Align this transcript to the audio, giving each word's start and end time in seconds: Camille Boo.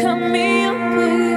Camille 0.00 0.70
Boo. 0.94 1.27